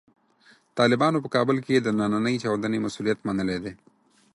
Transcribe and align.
طالبانو 0.77 1.17
په 1.23 1.29
کابل 1.35 1.57
کې 1.65 1.75
د 1.81 1.87
نننۍ 1.99 2.35
چاودنې 2.43 2.79
مسوولیت 2.85 3.19
منلی 3.27 3.57
دی. 3.63 3.73